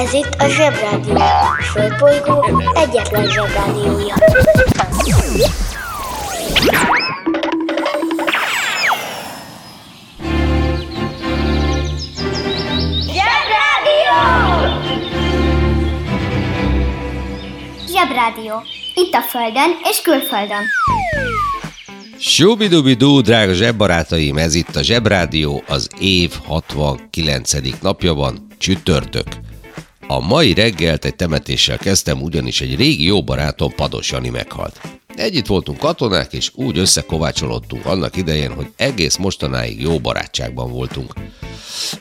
[0.00, 1.14] Ez itt a Zsebrádió.
[1.14, 4.14] A Földbolygó egyetlen Zsebrádiója.
[13.12, 14.16] Zsebrádió!
[17.88, 18.62] Zsebrádió.
[18.94, 20.64] Itt a Földön és külföldön.
[22.18, 27.52] Subidubidú, drága zsebbarátaim, ez itt a Zsebrádió, az év 69.
[27.80, 29.26] napja van, csütörtök.
[30.10, 34.80] A mai reggelt egy temetéssel kezdtem, ugyanis egy régi jó barátom Pados Jani meghalt.
[35.14, 41.14] Együtt voltunk katonák, és úgy összekovácsolódtunk annak idején, hogy egész mostanáig jó barátságban voltunk.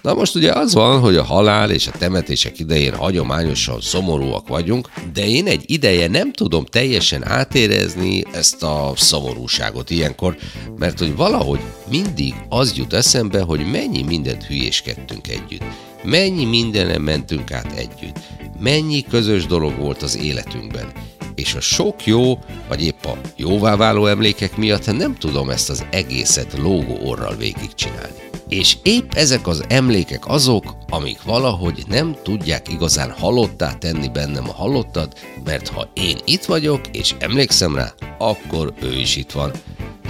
[0.01, 4.89] Na most ugye az van, hogy a halál és a temetések idején hagyományosan szomorúak vagyunk,
[5.13, 10.37] de én egy ideje nem tudom teljesen átérezni ezt a szomorúságot ilyenkor,
[10.77, 15.88] mert hogy valahogy mindig az jut eszembe, hogy mennyi mindent hülyéskedtünk együtt.
[16.03, 18.19] Mennyi mindenen mentünk át együtt.
[18.59, 20.91] Mennyi közös dolog volt az életünkben
[21.39, 25.85] és a sok jó, vagy épp a jóvá váló emlékek miatt nem tudom ezt az
[25.89, 28.17] egészet lógó orral végigcsinálni.
[28.49, 34.53] És épp ezek az emlékek azok, amik valahogy nem tudják igazán halottá tenni bennem a
[34.53, 39.51] halottat, mert ha én itt vagyok és emlékszem rá, akkor ő is itt van.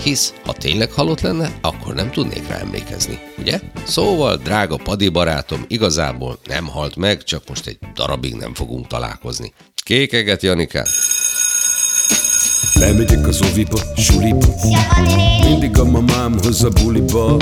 [0.04, 3.60] Hisz, ha tényleg halott lenne, akkor nem tudnék rá emlékezni, ugye?
[3.86, 9.54] Szóval, drága padi barátom, igazából nem halt meg, csak most egy darabig nem fogunk találkozni.
[9.84, 10.88] Kékeget, Janikát!
[12.80, 14.46] Lemegyek az oviba, suliba.
[15.44, 17.38] Mindig a mamám hoz a buliba.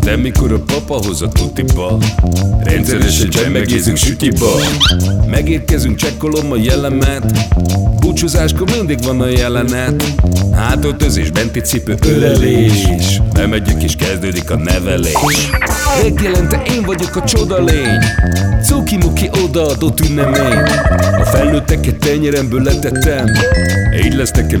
[0.00, 1.98] De mikor a papa hoz a tutiba.
[2.62, 4.50] Rendszeresen csemmegézünk sütiba.
[5.30, 7.48] Megérkezünk, csekkolom a jellemet.
[8.00, 10.04] Búcsúzáskor mindig van a jelenet.
[10.54, 12.86] Hátöltözés, benti cipő, ölelés.
[13.34, 15.50] Lemegyek és kezdődik a nevelés.
[16.02, 17.98] Reggelente én vagyok a csoda lény.
[18.64, 20.62] Cuki-muki odaadott ünnemény.
[21.20, 23.26] A felnőtteket tenyeremből letettem.
[24.04, 24.60] Így lesz nekem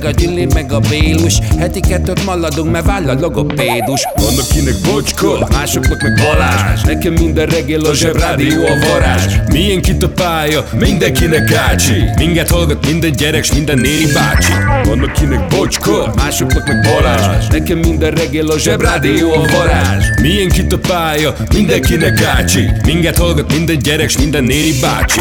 [0.03, 1.39] a Gyüli, meg a Bélus.
[1.57, 4.07] Heti kettőt maladunk, mert váll a logopédus.
[4.15, 6.81] Van akinek bocska, másoknak meg Balázs.
[6.81, 9.33] Nekem minden reggel a zsebrádió a varázs.
[9.51, 14.51] Milyen kit a pálya, mindenkinek ácsi Minket hallgat minden gyerek, s minden néri bácsi.
[14.83, 17.47] Van akinek bocska, másoknak meg Balázs.
[17.47, 20.05] Nekem minden reggel a zsebrádió a varázs.
[20.21, 25.19] Milyen kit a pálya, mindenkinek ácsi Minket hallgat minden gyerek, s minden néri bácsi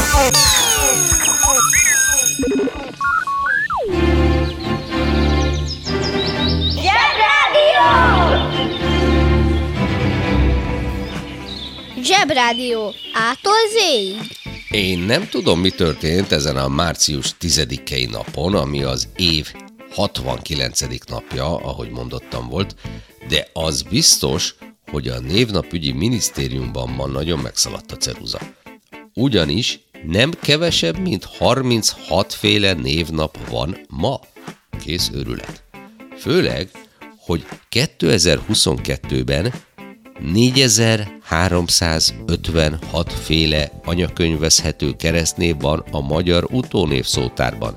[12.31, 12.95] Zsebrádió.
[13.13, 13.53] Ától.
[14.71, 19.53] Én nem tudom, mi történt ezen a március 10-i napon, ami az év
[19.91, 20.81] 69.
[21.09, 22.75] napja, ahogy mondottam volt,
[23.29, 24.55] de az biztos,
[24.91, 28.41] hogy a névnapügyi minisztériumban ma nagyon megszaladt a ceruza.
[29.15, 34.21] Ugyanis nem kevesebb, mint 36 féle névnap van ma.
[34.85, 35.63] Kész őrület.
[36.19, 36.71] Főleg,
[37.19, 39.53] hogy 2022-ben
[40.23, 47.77] 4356 féle anyakönyvezhető keresztnév van a magyar utónév szótárban.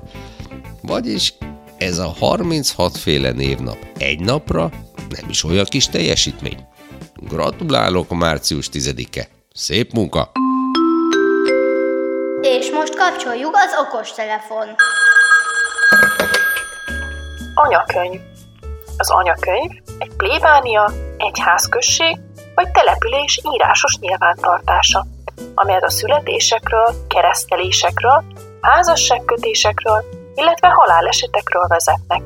[0.82, 1.34] Vagyis
[1.78, 4.70] ez a 36 féle névnap egy napra
[5.08, 6.66] nem is olyan kis teljesítmény.
[7.14, 9.28] Gratulálok március 10-e.
[9.54, 10.30] Szép munka!
[12.40, 14.66] És most kapcsoljuk az okostelefon.
[17.54, 18.20] Anyakönyv.
[18.96, 22.18] Az anyakönyv egy plébánia, egyházközség
[22.54, 25.06] vagy település írásos nyilvántartása,
[25.54, 28.24] amelyet a születésekről, keresztelésekről,
[28.60, 30.04] házasságkötésekről,
[30.34, 32.22] illetve halálesetekről vezetnek.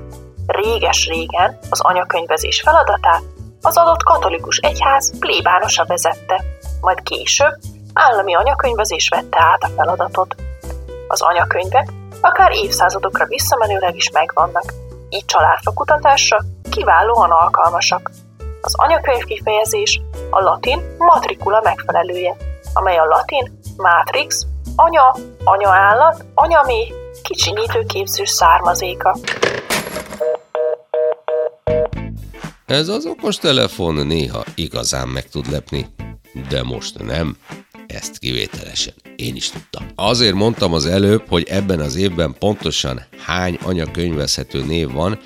[0.46, 3.22] Réges-régen az anyakönyvezés feladatát
[3.62, 6.44] az adott katolikus egyház plébánosa vezette,
[6.80, 7.54] majd később
[7.92, 10.34] állami anyakönyvezés vette át a feladatot.
[11.08, 14.72] Az anyakönyvek akár évszázadokra visszamenőleg is megvannak,
[15.08, 18.10] így családfakutatásra kiválóan alkalmasak.
[18.60, 20.00] Az anyakönyv kifejezés
[20.30, 22.36] a latin matrikula megfelelője,
[22.72, 24.46] amely a latin matrix,
[24.76, 25.14] anya,
[25.44, 26.88] anyaállat, anyaméh,
[27.22, 29.16] kicsinyítő képzős származéka.
[32.66, 35.86] Ez az okos telefon néha igazán meg tud lepni,
[36.48, 37.36] de most nem.
[37.86, 38.94] ezt kivételesen.
[39.16, 39.86] Én is tudtam.
[39.94, 45.18] Azért mondtam az előbb, hogy ebben az évben pontosan hány anyakönyvezhető név van,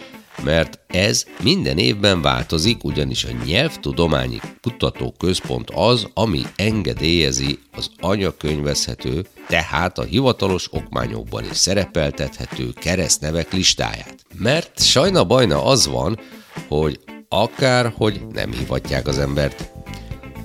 [0.45, 9.99] mert ez minden évben változik, ugyanis a Nyelvtudományi Kutatóközpont az, ami engedélyezi az anyakönyvezhető, tehát
[9.99, 14.15] a hivatalos okmányokban is szerepeltethető keresztnevek listáját.
[14.35, 16.19] Mert sajna bajna az van,
[16.69, 19.71] hogy akár, hogy nem hivatják az embert.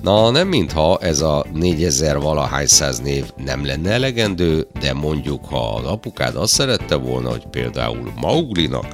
[0.02, 5.74] Na, nem mintha ez a 4000 valahány száz név nem lenne elegendő, de mondjuk, ha
[5.74, 8.86] az apukád azt szerette volna, hogy például Mauglinak,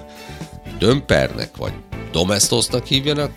[0.78, 1.72] Dömpernek vagy
[2.12, 3.30] Domestosnak hívjanak,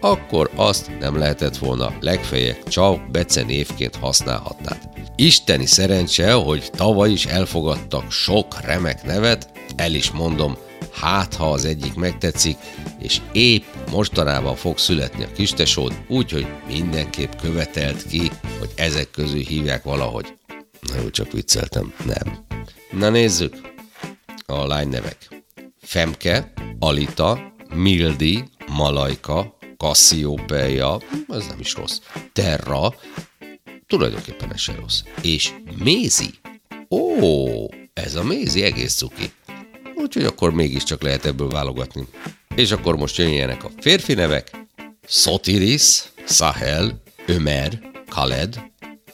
[0.00, 4.88] akkor azt nem lehetett volna legfeljebb csak Bece névként használhatnád.
[5.16, 10.56] Isteni szerencse, hogy tavaly is elfogadtak sok remek nevet, el is mondom,
[10.92, 12.56] hát ha az egyik megtetszik,
[12.98, 19.82] és épp mostanában fog születni a kistesód, úgyhogy mindenképp követelt ki, hogy ezek közül hívják
[19.82, 20.34] valahogy.
[20.80, 22.44] Na jó, csak vicceltem, nem.
[22.90, 23.54] Na nézzük
[24.46, 25.39] a lány nevek.
[25.90, 31.98] Femke, Alita, Mildi, Malajka, Cassiopeia, ez nem is rossz,
[32.32, 32.94] Terra,
[33.86, 35.02] tulajdonképpen ez se rossz.
[35.22, 36.30] És Mézi.
[36.90, 39.32] Ó, ez a Mézi egész cuki.
[39.94, 42.06] Úgyhogy akkor mégiscsak lehet ebből válogatni.
[42.54, 44.50] És akkor most jöjjenek a férfi nevek.
[45.06, 48.60] Sotiris, Sahel, Ömer, Khaled,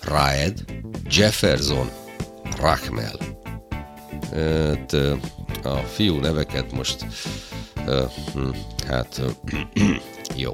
[0.00, 0.64] Raed,
[1.10, 1.90] Jefferson,
[2.56, 3.18] Rachmel.
[4.32, 4.96] Hát,
[5.66, 7.06] a fiú neveket most,
[8.34, 8.48] hm,
[8.86, 9.22] hát
[10.44, 10.52] jó.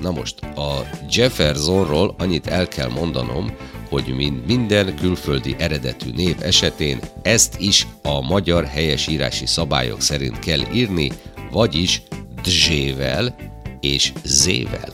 [0.00, 3.56] Na most, a Jeffersonról annyit el kell mondanom,
[3.88, 10.60] hogy mint minden külföldi eredetű név esetén ezt is a magyar helyesírási szabályok szerint kell
[10.72, 11.10] írni,
[11.50, 12.02] vagyis
[12.42, 13.36] dzsével
[13.80, 14.92] és zével.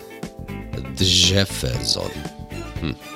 [0.98, 2.10] Jefferson.
[2.80, 3.11] Hm.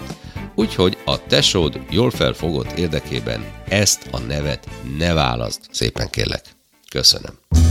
[0.57, 4.69] Úgyhogy a tesód jól felfogott érdekében ezt a nevet
[4.99, 5.61] ne választ.
[5.71, 6.43] Szépen kérlek.
[6.91, 7.66] Köszönöm.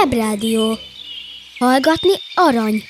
[0.00, 0.78] Zsebrádió.
[1.58, 2.82] Hallgatni arany.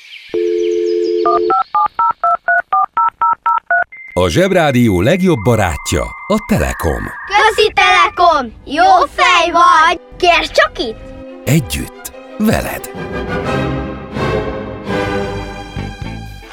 [4.12, 7.02] A Zsebrádió legjobb barátja a Telekom.
[7.26, 8.52] Közi Telekom!
[8.64, 10.00] Jó fej vagy!
[10.16, 10.98] Kérd csak itt!
[11.44, 12.90] Együtt, veled.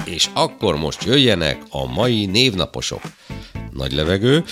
[0.06, 3.02] És akkor most jöjjenek a mai névnaposok.
[3.72, 4.44] Nagy levegő.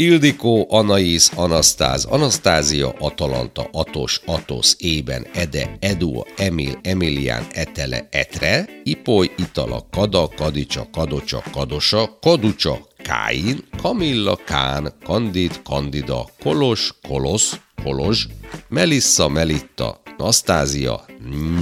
[0.00, 9.30] Ildikó, Anais, Anasztáz, Anasztázia, Atalanta, Atos, Atos, Ében, Ede, Edu, Emil, Emilián, Etele, Etre, Ipoly,
[9.36, 18.26] Itala, Kada, Kadicsa, Kadocsa, Kadosa, Kaducsa, Káin, Kamilla, Kán, Kandid, Kandida, Kolos, Kolosz, Kolos,
[18.68, 21.04] Melissa, Melitta, Nasztázia,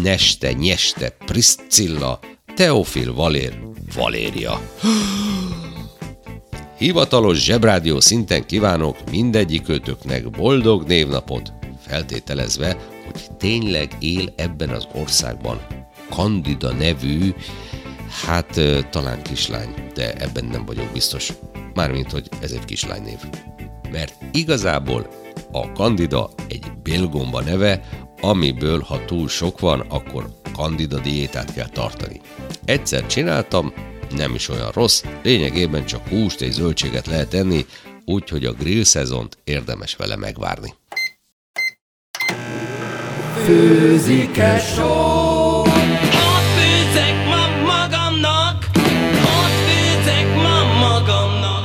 [0.02, 2.18] Neste, Nyeste, Priscilla,
[2.54, 3.58] Teofil, Valér,
[3.94, 4.60] Valéria.
[6.78, 11.52] Hivatalos zsebrádió szinten kívánok mindegyikőtöknek boldog névnapot,
[11.86, 15.66] feltételezve, hogy tényleg él ebben az országban
[16.10, 17.34] Kandida nevű,
[18.26, 21.32] hát talán kislány, de ebben nem vagyok biztos.
[21.74, 23.18] Mármint, hogy ez egy kislánynév.
[23.90, 25.08] Mert igazából
[25.52, 27.88] a Kandida egy bélgomba neve,
[28.20, 32.20] amiből ha túl sok van, akkor kandida diétát kell tartani.
[32.64, 33.72] Egyszer csináltam,
[34.10, 37.66] nem is olyan rossz, lényegében csak húst és zöldséget lehet enni,
[38.04, 40.74] úgyhogy a grill szezont érdemes vele megvárni.
[43.44, 45.60] Főzik-e só?
[45.60, 48.66] Ott főzek ma magamnak,
[49.22, 51.64] ott főzek ma magamnak.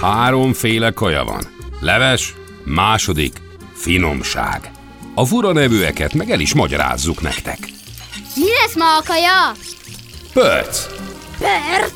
[0.00, 1.42] Háromféle kaja van.
[1.80, 2.34] Leves,
[2.64, 3.40] második,
[3.74, 4.70] finomság.
[5.14, 7.58] A fura nevűeket meg el is magyarázzuk nektek.
[8.34, 9.52] Mi lesz ma a kaja?
[10.32, 10.86] Pörc!
[11.38, 11.92] Perc!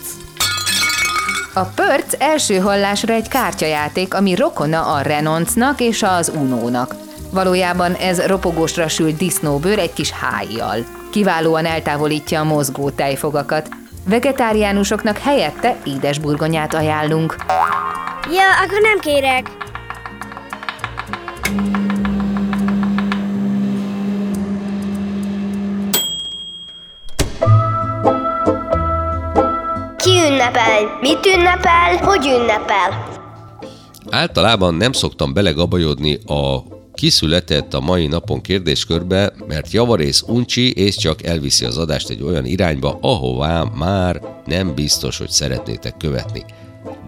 [1.54, 6.94] A Pörc első hallásra egy kártyajáték, ami rokona a Renoncnak és az Unónak.
[7.30, 10.84] Valójában ez ropogósra sült disznóbőr egy kis hájjal.
[11.10, 13.68] Kiválóan eltávolítja a mozgó tejfogakat.
[14.04, 17.36] Vegetáriánusoknak helyette édesburgonyát ajánlunk.
[18.32, 19.50] Ja, akkor nem kérek.
[30.36, 30.98] Ünnepel?
[31.00, 31.96] Mit ünnepel?
[31.96, 33.08] Hogy ünnepel?
[34.10, 36.62] Általában nem szoktam belegabajodni a
[36.94, 42.44] kiszületett a mai napon kérdéskörbe, mert javarész uncsi és csak elviszi az adást egy olyan
[42.44, 46.44] irányba, ahová már nem biztos, hogy szeretnétek követni.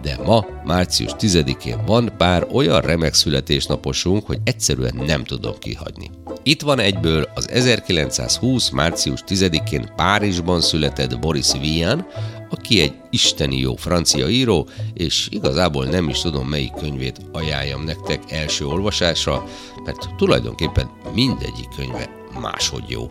[0.03, 6.11] De ma, március 10-én van pár olyan remek születésnaposunk, hogy egyszerűen nem tudom kihagyni.
[6.43, 8.71] Itt van egyből az 1920.
[8.71, 12.07] március 10-én Párizsban született Boris Vian,
[12.51, 18.33] aki egy isteni jó francia író, és igazából nem is tudom melyik könyvét ajánljam nektek
[18.33, 19.45] első olvasásra,
[19.85, 23.11] mert tulajdonképpen mindegyik könyve máshogy jó.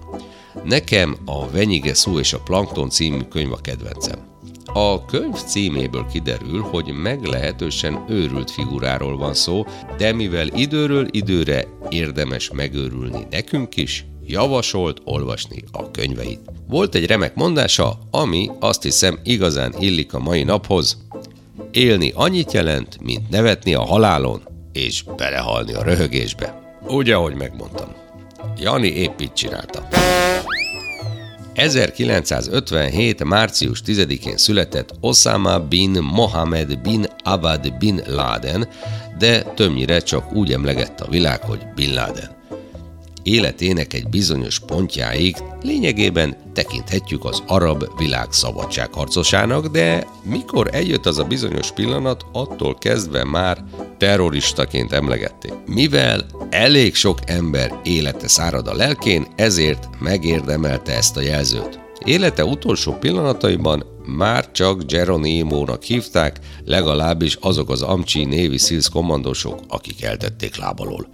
[0.64, 4.20] Nekem a Venyige szó és a Plankton című könyv a kedvencem.
[4.74, 9.66] A könyv címéből kiderül, hogy meglehetősen őrült figuráról van szó,
[9.98, 16.40] de mivel időről időre érdemes megőrülni nekünk is, javasolt olvasni a könyveit.
[16.68, 20.98] Volt egy remek mondása, ami azt hiszem igazán illik a mai naphoz.
[21.72, 24.42] Élni annyit jelent, mint nevetni a halálon,
[24.74, 26.76] és belehalni a röhögésbe.
[26.88, 27.88] Úgy, ahogy megmondtam.
[28.60, 29.88] Jani épp így csinálta.
[31.54, 33.24] 1957.
[33.24, 38.68] március 10-én született Osama bin Mohammed bin Abad bin Laden,
[39.18, 42.37] de többnyire csak úgy emlegette a világ, hogy Bin Laden.
[43.28, 51.24] Életének egy bizonyos pontjáig lényegében tekinthetjük az arab világ szabadságharcosának, de mikor eljött az a
[51.24, 53.64] bizonyos pillanat, attól kezdve már
[53.98, 55.54] terroristaként emlegették.
[55.66, 61.80] Mivel elég sok ember élete szárad a lelkén, ezért megérdemelte ezt a jelzőt.
[62.06, 70.04] Élete utolsó pillanataiban már csak Geronimo-nak hívták, legalábbis azok az Amcsi névi szílsz kommandósok, akik
[70.04, 71.08] eltették lábalól.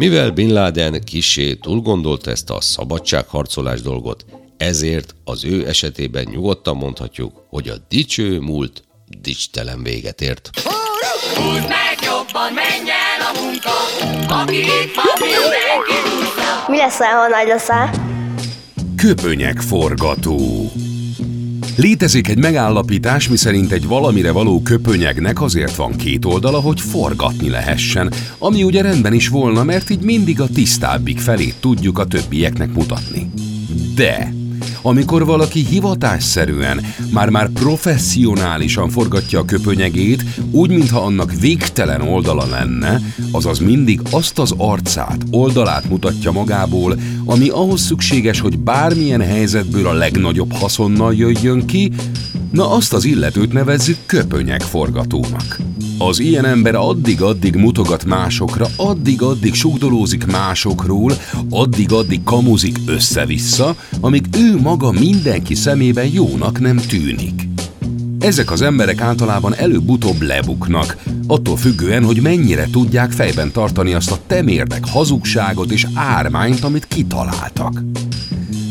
[0.00, 4.24] Mivel Bin Laden kisé túlgondolta ezt a szabadságharcolás dolgot,
[4.56, 8.82] ezért az ő esetében nyugodtan mondhatjuk, hogy a dicső múlt
[9.20, 10.50] dicstelen véget ért.
[11.34, 13.70] Húzd meg jobban, menj el a munka,
[14.34, 15.92] aki itt van, mindenki.
[16.68, 17.90] Mi leszel, ha nagy leszel?
[18.96, 20.70] Köpönyek forgató.
[21.80, 28.12] Létezik egy megállapítás, miszerint egy valamire való köpönyegnek azért van két oldala, hogy forgatni lehessen,
[28.38, 33.30] ami ugye rendben is volna, mert így mindig a tisztábbik felét tudjuk a többieknek mutatni.
[33.94, 34.32] De
[34.82, 43.58] amikor valaki hivatásszerűen, már-már professzionálisan forgatja a köpönyegét, úgy, mintha annak végtelen oldala lenne, azaz
[43.58, 50.52] mindig azt az arcát, oldalát mutatja magából, ami ahhoz szükséges, hogy bármilyen helyzetből a legnagyobb
[50.52, 51.92] haszonnal jöjjön ki,
[52.50, 55.60] na azt az illetőt nevezzük köpönyeg forgatónak.
[55.98, 61.12] Az ilyen ember addig-addig mutogat másokra, addig-addig sugdolózik másokról,
[61.50, 67.48] addig-addig kamuzik össze-vissza, amíg ő maga mindenki szemében jónak nem tűnik.
[68.18, 74.18] Ezek az emberek általában előbb-utóbb lebuknak, attól függően, hogy mennyire tudják fejben tartani azt a
[74.26, 77.82] temérdek hazugságot és ármányt, amit kitaláltak.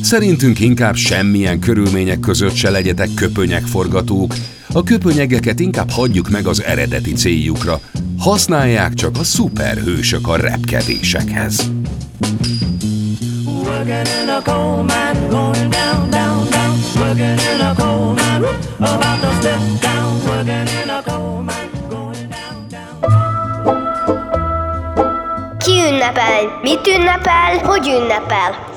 [0.02, 4.34] Szerintünk inkább semmilyen körülmények között se legyetek köpönyegforgatók,
[4.74, 7.80] a köpönyegeket inkább hagyjuk meg az eredeti céljukra,
[8.18, 11.72] használják csak a szuperhősök a repkedésekhez.
[13.46, 16.78] Working in a coal mine, going down, down, down.
[16.96, 18.48] Working in a coal mine,
[18.80, 20.22] about to step down.
[20.26, 23.00] Working in a coal mine, going down, down.
[25.58, 26.60] Ki ünnepel?
[26.62, 27.58] Mit ünnepel?
[27.64, 28.69] Hogy ünnepel?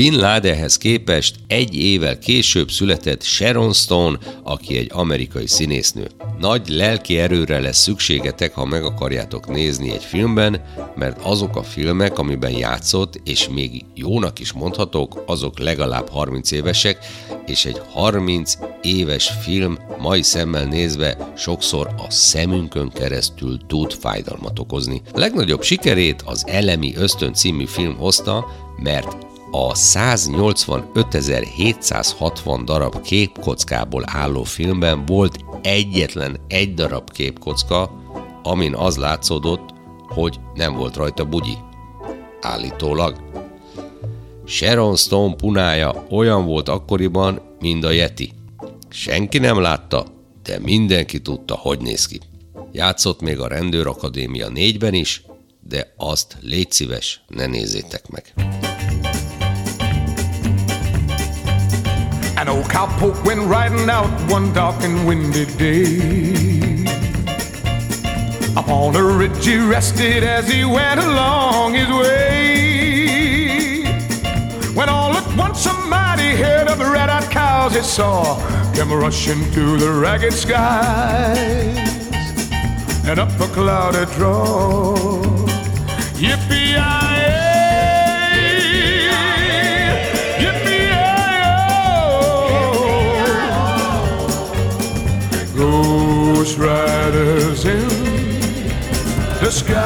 [0.00, 6.06] Bin Ladenhez képest egy évvel később született Sharon Stone, aki egy amerikai színésznő.
[6.38, 10.62] Nagy lelki erőre lesz szükségetek, ha meg akarjátok nézni egy filmben,
[10.96, 16.98] mert azok a filmek, amiben játszott, és még jónak is mondhatók, azok legalább 30 évesek,
[17.46, 25.02] és egy 30 éves film mai szemmel nézve sokszor a szemünkön keresztül tud fájdalmat okozni.
[25.12, 28.46] A legnagyobb sikerét az Elemi Ösztön című film hozta,
[28.82, 37.90] mert a 185.760 darab képkockából álló filmben volt egyetlen egy darab képkocka,
[38.42, 39.74] amin az látszódott,
[40.08, 41.56] hogy nem volt rajta bugyi.
[42.40, 43.16] Állítólag.
[44.46, 48.32] Sharon Stone punája olyan volt akkoriban, mint a Yeti.
[48.88, 50.06] Senki nem látta,
[50.42, 52.20] de mindenki tudta, hogy néz ki.
[52.72, 55.22] Játszott még a Rendőrakadémia négyben is,
[55.68, 58.32] de azt légy szíves, ne nézzétek meg.
[62.40, 66.86] An old cowpoke went riding out one dark and windy day.
[68.56, 73.84] Upon a ridge he rested as he went along his way.
[74.72, 78.40] When all at once a mighty herd of red-eyed cows he saw
[78.72, 81.76] came rushing through the ragged skies
[83.04, 84.96] and up a cloud draw.
[85.20, 85.39] Yippee!
[96.40, 97.86] Ghost riders in
[99.42, 99.76] the sky.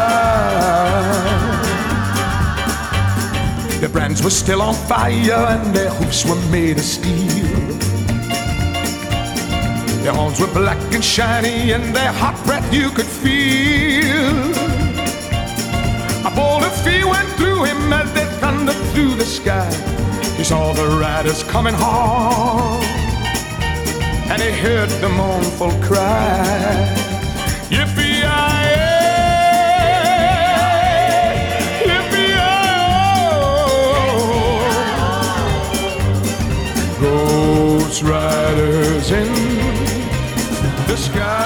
[3.80, 7.66] Their brands were still on fire and their hoofs were made of steel.
[10.04, 14.37] Their horns were black and shiny and their hot breath you could feel.
[16.25, 19.68] A bolt of fear went through him as they thundered through the sky.
[20.37, 23.03] He saw the riders coming hard
[24.34, 26.74] and he heard the mournful cry.
[27.70, 28.74] Yippee-yi-yay,
[31.88, 32.40] yippee-yi-oh.
[37.00, 39.30] Ghost riders in
[40.88, 41.44] the sky.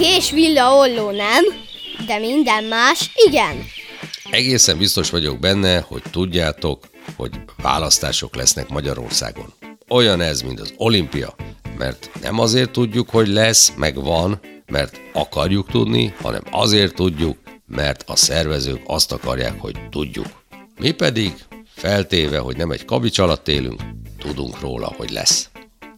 [0.00, 1.39] Késvilla ollónál oh,
[2.10, 3.64] De minden más, igen.
[4.30, 7.30] Egészen biztos vagyok benne, hogy tudjátok, hogy
[7.62, 9.52] választások lesznek Magyarországon.
[9.88, 11.34] Olyan ez, mint az olimpia,
[11.78, 18.04] mert nem azért tudjuk, hogy lesz, meg van, mert akarjuk tudni, hanem azért tudjuk, mert
[18.06, 20.26] a szervezők azt akarják, hogy tudjuk.
[20.78, 21.34] Mi pedig,
[21.74, 23.80] feltéve, hogy nem egy kabics alatt élünk,
[24.18, 25.50] tudunk róla, hogy lesz.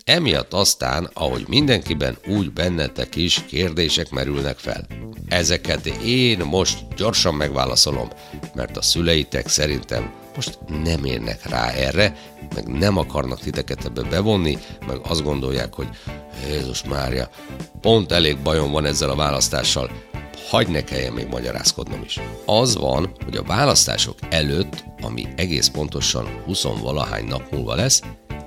[0.05, 4.87] Emiatt aztán, ahogy mindenkiben, úgy bennetek is kérdések merülnek fel.
[5.29, 8.09] Ezeket én most gyorsan megválaszolom,
[8.55, 12.17] mert a szüleitek szerintem most nem érnek rá erre,
[12.55, 15.89] meg nem akarnak titeket ebbe bevonni, meg azt gondolják, hogy
[16.49, 17.31] Jézus Mária,
[17.81, 19.91] pont elég bajom van ezzel a választással,
[20.49, 22.21] hagy ne kelljen még magyarázkodnom is.
[22.47, 28.01] Az van, hogy a választások előtt, ami egész pontosan 20 valahány nap múlva lesz,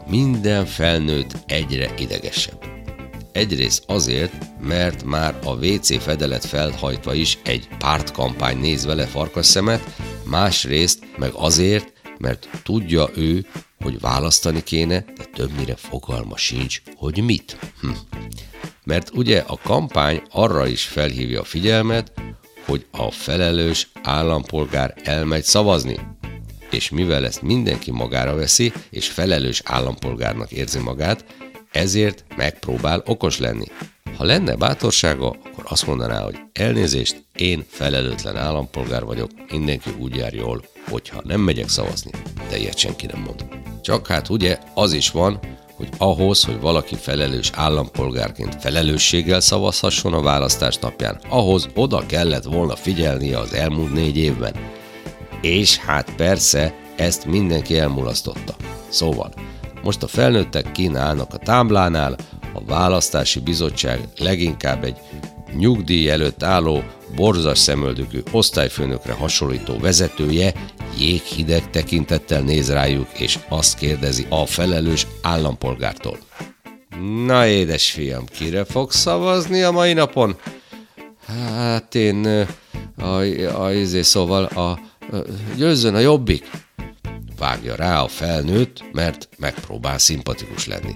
[0.07, 2.63] minden felnőtt egyre idegesebb.
[3.31, 9.95] Egyrészt azért, mert már a WC fedelet felhajtva is egy pártkampány néz vele farkas szemet,
[10.23, 13.45] másrészt meg azért, mert tudja ő,
[13.79, 17.57] hogy választani kéne, de többnyire fogalma sincs, hogy mit.
[17.81, 17.89] Hm.
[18.83, 22.11] Mert ugye a kampány arra is felhívja a figyelmet,
[22.65, 25.99] hogy a felelős állampolgár elmegy szavazni,
[26.75, 31.25] és mivel ezt mindenki magára veszi, és felelős állampolgárnak érzi magát,
[31.71, 33.65] ezért megpróbál okos lenni.
[34.17, 40.33] Ha lenne bátorsága, akkor azt mondaná, hogy elnézést, én felelőtlen állampolgár vagyok, mindenki úgy jár
[40.33, 42.11] jól, hogyha nem megyek szavazni,
[42.49, 43.45] de ilyet senki nem mond.
[43.81, 45.39] Csak hát ugye az is van,
[45.75, 52.75] hogy ahhoz, hogy valaki felelős állampolgárként felelősséggel szavazhasson a választás napján, ahhoz oda kellett volna
[52.75, 54.53] figyelnie az elmúlt négy évben.
[55.45, 58.55] És hát persze, ezt mindenki elmulasztotta.
[58.89, 59.33] Szóval,
[59.83, 62.15] most a felnőttek kínálnak a táblánál,
[62.53, 64.97] a választási bizottság leginkább egy
[65.53, 66.83] nyugdíj előtt álló,
[67.15, 70.53] borzas szemöldökű osztályfőnökre hasonlító vezetője
[70.97, 76.17] jéghideg tekintettel néz rájuk, és azt kérdezi a felelős állampolgártól.
[77.25, 80.35] Na édes fiam, kire fog szavazni a mai napon?
[81.55, 82.47] Hát én,
[82.97, 84.79] a, a, a izé, szóval a,
[85.57, 86.49] győzzön a jobbik.
[87.37, 90.95] Vágja rá a felnőtt, mert megpróbál szimpatikus lenni.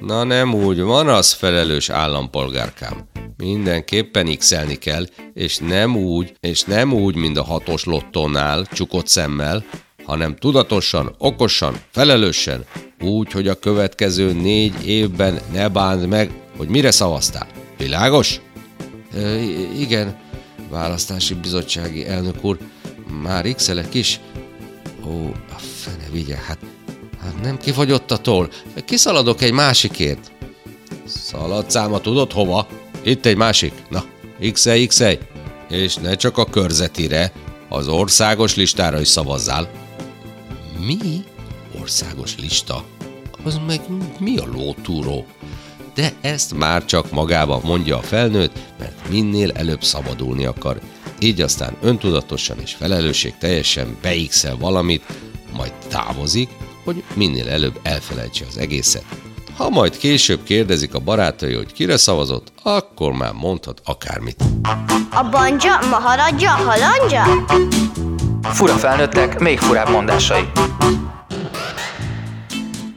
[0.00, 3.08] Na nem úgy, van az felelős állampolgárkám.
[3.36, 9.64] Mindenképpen x kell, és nem úgy, és nem úgy, mint a hatos lottónál, csukott szemmel,
[10.04, 12.64] hanem tudatosan, okosan, felelősen,
[13.00, 17.46] úgy, hogy a következő négy évben ne bánd meg, hogy mire szavaztál.
[17.78, 18.40] Világos?
[19.14, 19.36] E,
[19.78, 20.16] igen,
[20.70, 22.58] választási bizottsági elnök úr,
[23.22, 24.20] már x is?
[25.06, 26.58] Ó, a fene vigye, hát,
[27.22, 28.48] hát nem kifogyott a toll.
[28.84, 30.30] Kiszaladok egy másikért.
[31.06, 32.66] Szaladsz száma, tudod hova?
[33.02, 33.72] Itt egy másik.
[33.90, 34.04] Na,
[34.52, 35.02] x x
[35.68, 37.32] És ne csak a körzetire,
[37.68, 39.70] az országos listára is szavazzál.
[40.86, 41.24] Mi?
[41.80, 42.84] Országos lista?
[43.44, 43.80] Az meg
[44.18, 45.26] mi a lótúró?
[45.94, 50.80] De ezt már csak magába mondja a felnőtt, mert minél előbb szabadulni akar.
[51.20, 55.04] Így aztán öntudatosan és felelősség teljesen beixel valamit,
[55.56, 56.48] majd távozik,
[56.84, 59.04] hogy minél előbb elfelejtse az egészet.
[59.56, 64.42] Ha majd később kérdezik a barátai, hogy kire szavazott, akkor már mondhat akármit.
[65.10, 67.44] A banja, maharadja, halandja?
[68.42, 70.48] Fura felnőttek, még furább mondásai.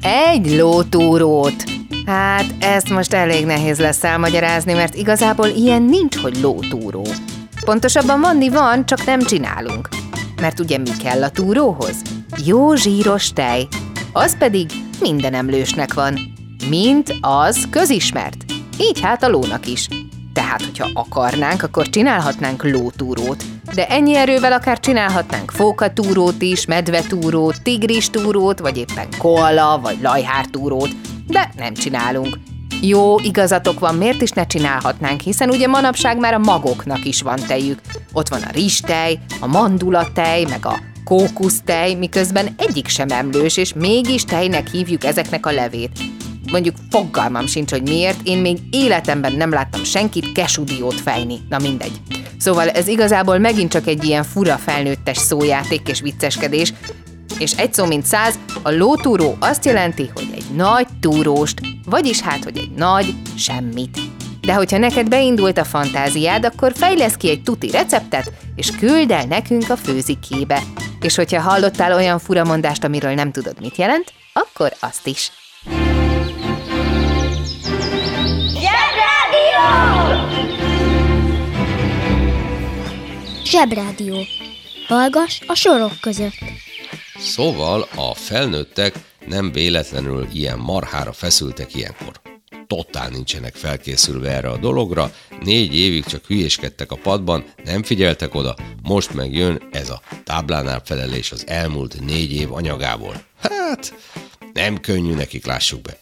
[0.01, 1.63] Egy lótúrót.
[2.05, 7.05] Hát ezt most elég nehéz lesz elmagyarázni, mert igazából ilyen nincs, hogy lótúró.
[7.71, 9.89] Pontosabban manni van, csak nem csinálunk.
[10.41, 12.01] Mert ugye mi kell a túróhoz?
[12.45, 13.67] Jó zsíros tej.
[14.13, 16.19] Az pedig minden emlősnek van.
[16.69, 18.45] Mint az közismert.
[18.79, 19.87] Így hát a lónak is.
[20.33, 23.43] Tehát, hogyha akarnánk, akkor csinálhatnánk lótúrót.
[23.75, 30.89] De ennyi erővel akár csinálhatnánk fókatúrót is, medvetúrót, tigristúrót, vagy éppen koala, vagy lajhártúrót.
[31.27, 32.37] De nem csinálunk.
[32.81, 37.39] Jó, igazatok van, miért is ne csinálhatnánk, hiszen ugye manapság már a magoknak is van
[37.47, 37.79] tejük.
[38.13, 44.23] Ott van a rizstej, a mandulatej, meg a kókusztej, miközben egyik sem emlős, és mégis
[44.23, 45.99] tejnek hívjuk ezeknek a levét.
[46.51, 51.37] Mondjuk fogalmam sincs, hogy miért, én még életemben nem láttam senkit kesudiót fejni.
[51.49, 52.01] Na mindegy.
[52.37, 56.73] Szóval ez igazából megint csak egy ilyen fura felnőttes szójáték és vicceskedés,
[57.39, 62.57] és egy szó mint száz, a lótúró azt jelenti, hogy nagy túróst, vagyis hát, hogy
[62.57, 63.99] egy nagy semmit.
[64.41, 69.25] De hogyha neked beindult a fantáziád, akkor fejlesz ki egy tuti receptet, és küld el
[69.25, 70.61] nekünk a főzikébe.
[71.01, 75.31] És hogyha hallottál olyan furamondást, amiről nem tudod, mit jelent, akkor azt is.
[78.53, 80.01] Zsebrádió!
[83.43, 84.15] Zsebrádió.
[84.87, 86.37] Hallgass a sorok között.
[87.17, 88.93] Szóval a felnőttek
[89.27, 92.21] nem véletlenül ilyen marhára feszültek ilyenkor.
[92.67, 95.11] Totál nincsenek felkészülve erre a dologra,
[95.43, 100.81] négy évig csak hülyéskedtek a padban, nem figyeltek oda, most meg jön ez a táblánál
[100.85, 103.15] felelés az elmúlt négy év anyagából.
[103.41, 103.93] Hát,
[104.53, 105.97] nem könnyű nekik, lássuk be.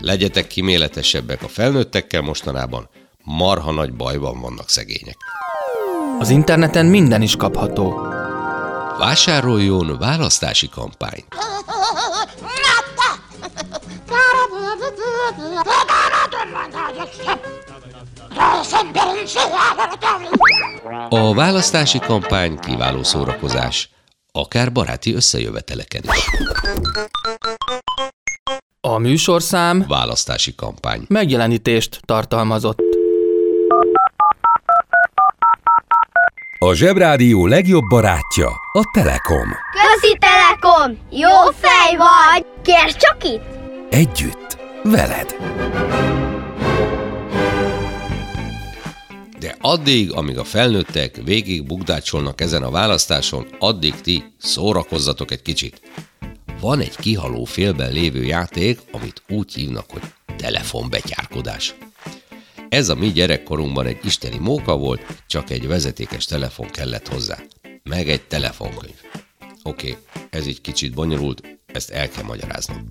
[0.00, 2.88] Legyetek kiméletesebbek a felnőttekkel mostanában,
[3.22, 5.16] marha nagy bajban vannak szegények.
[6.18, 8.06] Az interneten minden is kapható.
[8.98, 11.26] Vásároljon választási kampányt!
[21.08, 23.90] A választási kampány kiváló szórakozás,
[24.32, 26.24] akár baráti összejöveteleken is.
[28.80, 31.04] A műsorszám Választási kampány.
[31.08, 32.78] megjelenítést tartalmazott.
[36.58, 39.48] A Zsebrádió legjobb barátja a Telekom.
[39.72, 40.98] Közi Telekom!
[41.10, 42.46] Jó fej vagy!
[42.62, 43.42] Kérd csak itt!
[43.90, 45.36] Együtt, veled.
[49.42, 55.80] De addig, amíg a felnőttek végig bugdácsolnak ezen a választáson, addig ti szórakozzatok egy kicsit.
[56.60, 60.02] Van egy kihaló félben lévő játék, amit úgy hívnak, hogy
[60.36, 61.74] telefonbetyárkodás.
[62.68, 67.38] Ez a mi gyerekkorunkban egy isteni móka volt, csak egy vezetékes telefon kellett hozzá.
[67.82, 69.00] Meg egy telefonkönyv.
[69.62, 69.96] Oké,
[70.30, 72.86] ez így kicsit bonyolult, ezt el kell magyaráznom.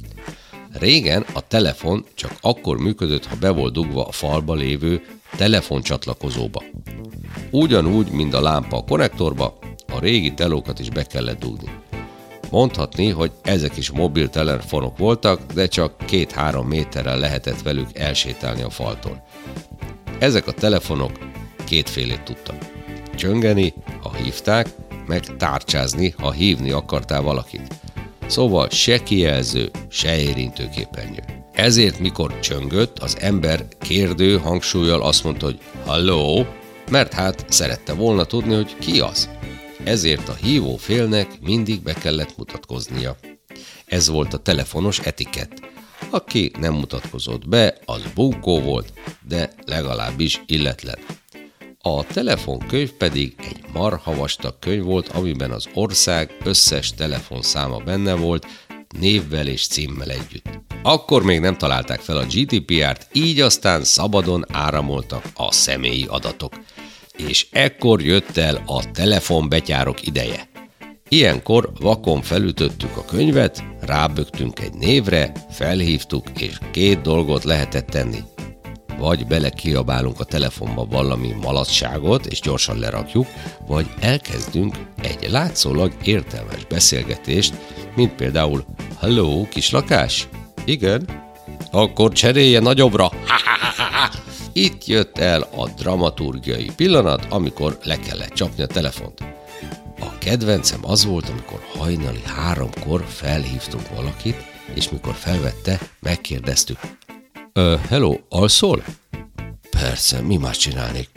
[0.72, 6.64] Régen a telefon csak akkor működött, ha be volt dugva a falba lévő telefoncsatlakozóba.
[7.52, 9.58] Ugyanúgy, mint a lámpa a konnektorba,
[9.94, 11.70] a régi telókat is be kellett dugni.
[12.50, 19.24] Mondhatni, hogy ezek is mobiltelefonok voltak, de csak két-három méterrel lehetett velük elsétálni a faltól.
[20.20, 21.12] Ezek a telefonok
[21.66, 22.56] kétfélét tudtak.
[23.16, 24.68] Csöngeni, ha hívták,
[25.08, 27.74] meg tárcsázni, ha hívni akartál valakit.
[28.28, 31.41] Szóval se kijelző, se érintőképernyő.
[31.54, 36.46] Ezért, mikor csöngött, az ember kérdő hangsúlyjal azt mondta, hogy halló,
[36.90, 39.30] mert hát szerette volna tudni, hogy ki az.
[39.84, 43.18] Ezért a hívó félnek mindig be kellett mutatkoznia.
[43.86, 45.62] Ez volt a telefonos etikett.
[46.10, 48.94] Aki nem mutatkozott be, az bunkó volt,
[49.28, 50.98] de legalábbis illetlen.
[51.82, 58.46] A telefonkönyv pedig egy marha vastag könyv volt, amiben az ország összes telefonszáma benne volt,
[59.00, 60.60] névvel és címmel együtt.
[60.84, 66.54] Akkor még nem találták fel a GDPR-t, így aztán szabadon áramoltak a személyi adatok.
[67.18, 70.50] És ekkor jött el a telefonbetyárok ideje.
[71.10, 78.20] Ilyenkor vakon felütöttük a könyvet, rábögtünk egy névre, felhívtuk, és két dolgot lehetett tenni.
[78.98, 83.28] Vagy belekiabálunk a telefonba valami malasságot, és gyorsan lerakjuk,
[83.68, 87.54] vagy elkezdünk egy látszólag értelmes beszélgetést,
[87.96, 88.66] mint például
[89.02, 90.28] Hello, kislakás?
[90.66, 91.10] Igen.
[91.72, 93.12] Akkor cserélje nagyobbra.
[94.54, 99.20] Itt jött el a dramaturgiai pillanat, amikor le kellett csapni a telefont.
[100.00, 104.36] A kedvencem az volt, amikor hajnali háromkor felhívtunk valakit,
[104.74, 106.80] és mikor felvette, megkérdeztük.
[107.54, 108.84] Uh, hello, alszol?
[109.70, 111.10] Persze, mi más csinálnék?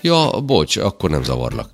[0.00, 1.70] Ja, bocs, akkor nem zavarlak.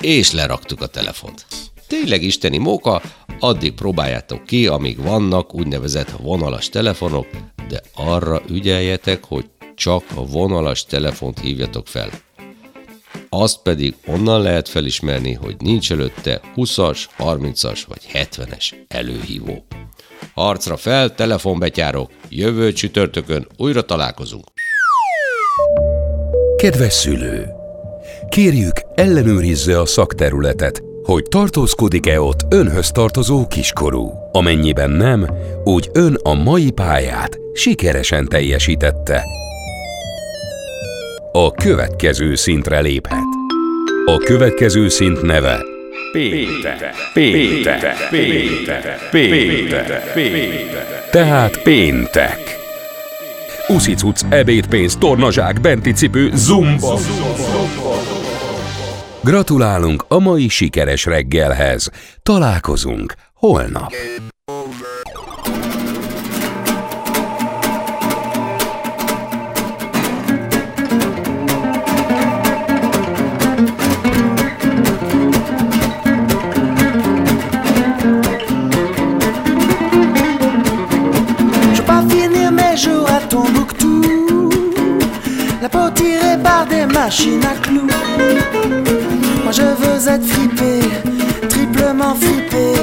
[0.00, 1.46] És leraktuk a telefont.
[1.88, 3.02] Tényleg isteni móka,
[3.38, 7.26] addig próbáljátok ki, amíg vannak úgynevezett vonalas telefonok,
[7.68, 12.10] de arra ügyeljetek, hogy csak a vonalas telefont hívjatok fel.
[13.28, 19.64] Azt pedig onnan lehet felismerni, hogy nincs előtte 20-as, 30-as vagy 70-es előhívó.
[20.34, 24.44] Harcra fel, telefonbetyárok, jövő csütörtökön újra találkozunk.
[26.56, 27.46] Kedves szülő!
[28.28, 34.12] Kérjük, ellenőrizze a szakterületet, hogy tartózkodik-e ott önhöz tartozó kiskorú.
[34.32, 35.26] Amennyiben nem,
[35.64, 39.24] úgy ön a mai pályát sikeresen teljesítette.
[41.32, 43.24] A következő szintre léphet.
[44.04, 45.62] A következő szint neve
[46.12, 51.10] Péntek, péntek, péntek, péntek, péntek.
[51.10, 52.58] Tehát péntek.
[53.68, 56.98] Uszicuc, ebédpénz, tornazsák, benti cipő, zumba.
[59.20, 61.90] Gratulálunk a mai sikeres reggelhez.
[62.22, 63.92] Találkozunk holnap.
[85.60, 87.88] La peau tirée par des machines à clous
[89.50, 90.80] Je veux être fripé,
[91.48, 92.74] triplement fripé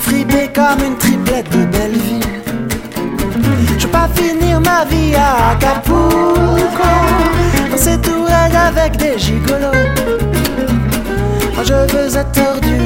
[0.00, 2.22] Fripé comme une triplette de Belleville.
[3.76, 6.08] Je veux pas finir ma vie à Acapulco
[7.70, 9.72] Dans ces tourelles avec des gigolos.
[11.62, 12.78] Je veux être tordu,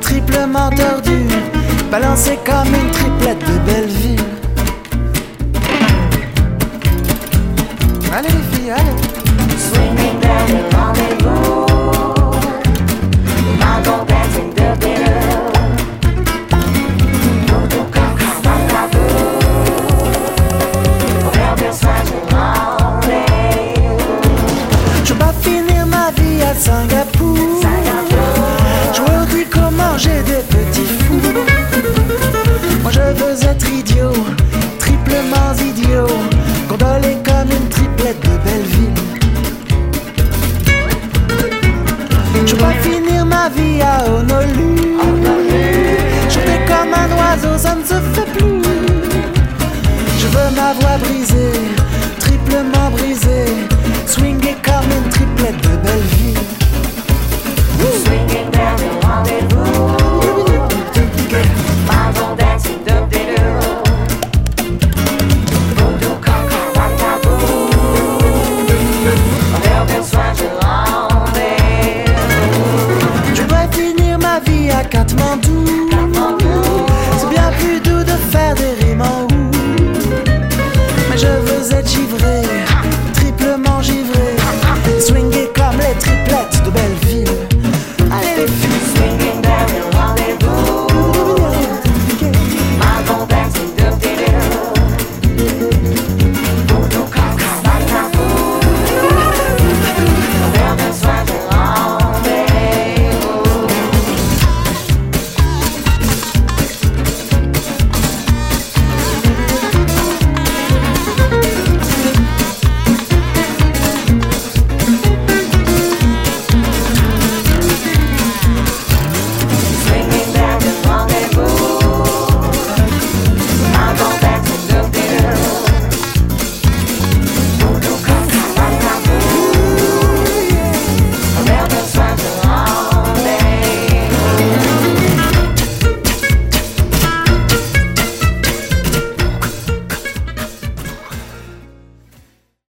[0.00, 1.28] triplement tordu
[1.92, 4.20] Balancé comme une triplette de Belleville.
[8.12, 9.08] Allez les filles, allez
[30.38, 30.88] ces petits.
[32.82, 34.12] Moi je veux être idiot,
[34.78, 36.06] triplement idiot,
[36.68, 38.94] gondolé comme une triplette de Belleville.
[42.46, 44.96] Je vais finir ma vie à Honolulu.
[46.30, 48.62] Chanter comme un oiseau, ça ne se fait plus.
[50.18, 51.47] Je veux ma voix brisée